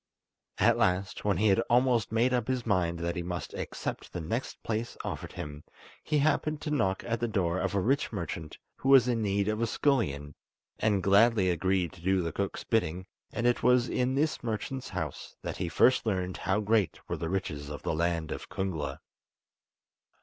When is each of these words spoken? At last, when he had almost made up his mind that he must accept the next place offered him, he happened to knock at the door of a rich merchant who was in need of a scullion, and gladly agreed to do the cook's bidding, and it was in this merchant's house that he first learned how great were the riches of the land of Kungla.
At 0.57 0.77
last, 0.79 1.23
when 1.25 1.37
he 1.37 1.49
had 1.49 1.59
almost 1.69 2.11
made 2.11 2.33
up 2.33 2.47
his 2.47 2.65
mind 2.65 2.97
that 3.01 3.15
he 3.15 3.21
must 3.21 3.53
accept 3.53 4.11
the 4.13 4.19
next 4.19 4.63
place 4.63 4.97
offered 5.03 5.33
him, 5.33 5.63
he 6.03 6.17
happened 6.17 6.59
to 6.61 6.71
knock 6.71 7.03
at 7.05 7.19
the 7.19 7.27
door 7.27 7.59
of 7.59 7.75
a 7.75 7.79
rich 7.79 8.11
merchant 8.11 8.57
who 8.77 8.89
was 8.89 9.07
in 9.07 9.21
need 9.21 9.47
of 9.47 9.61
a 9.61 9.67
scullion, 9.67 10.33
and 10.79 11.03
gladly 11.03 11.51
agreed 11.51 11.93
to 11.93 12.01
do 12.01 12.23
the 12.23 12.31
cook's 12.31 12.63
bidding, 12.63 13.05
and 13.31 13.45
it 13.45 13.61
was 13.61 13.89
in 13.89 14.15
this 14.15 14.41
merchant's 14.43 14.89
house 14.89 15.35
that 15.43 15.57
he 15.57 15.69
first 15.69 16.03
learned 16.03 16.37
how 16.37 16.61
great 16.61 16.99
were 17.07 17.17
the 17.17 17.29
riches 17.29 17.69
of 17.69 17.83
the 17.83 17.93
land 17.93 18.31
of 18.31 18.49
Kungla. 18.49 19.01